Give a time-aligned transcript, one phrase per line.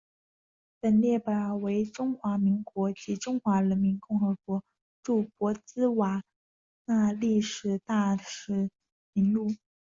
[0.79, 4.63] 本列表为中华民国及中华人民共和国
[5.03, 6.23] 驻博茨瓦
[6.85, 8.71] 纳历任大使
[9.13, 9.51] 名录。